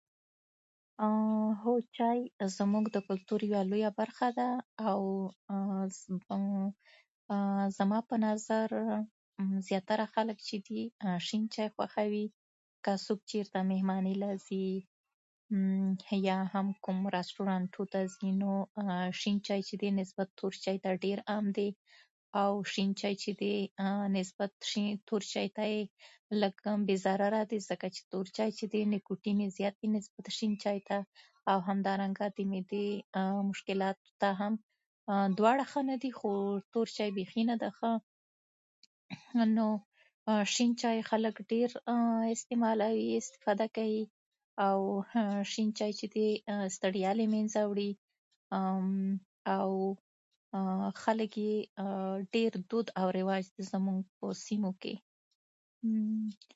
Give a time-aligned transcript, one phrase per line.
[1.65, 2.19] هو، چای
[2.57, 4.49] زموږ د کلتور یوه لویه برخه ده،
[4.89, 5.01] او
[7.77, 8.67] زما په نظر
[9.67, 10.81] زیاتره خلک چې دي،
[11.27, 12.27] شین چای خوښوي.
[12.87, 14.69] که څوک چېرته مېلمانه راځي،
[16.29, 18.49] یا هم کوم رستورانتونو ته ځي، نو
[19.19, 21.69] شین چای چې دی، نسبت تور چای ته ډېر عام دی.
[22.41, 23.53] او شین چای چې دی،
[24.17, 25.01] نسبت تور چای ته ډېر عام دی.
[25.01, 27.87] او شین چای چې دی، نسبت شین تور چای ته یې بې ضرره دی، ځکه
[27.95, 30.97] چې تور چای چې دی، نیکوتین یې زیات دي نسبت شین چای ته.
[31.49, 32.87] او همدارنګه د معدې
[33.51, 34.53] مشکلاتو ته هم
[35.37, 36.31] دواړه ښه نه دي، خو
[36.73, 37.91] تور چای بېخي نه دی ښه.
[39.57, 39.67] نو
[40.53, 41.69] شین چای خلک ډېر
[42.35, 44.03] استعمالوي، استفاده کوي.
[44.65, 44.79] او
[45.51, 46.27] شین چای چې دی،
[46.75, 47.91] ستړیا له منځه وړي.
[49.61, 49.71] او
[51.03, 51.55] خلک یې
[52.33, 56.29] ډېر دود او رواج زموږ په سیمو کې